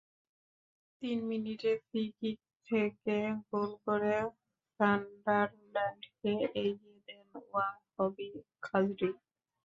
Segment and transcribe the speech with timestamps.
[1.01, 2.37] তিন মিনিটেই ফ্রি-কিক
[2.67, 3.17] থেকে
[3.49, 4.15] গোল করে
[4.79, 6.31] সান্ডারল্যান্ডকে
[6.61, 8.29] এগিয়ে দেন ওয়াহবি
[8.63, 9.09] খাজরি।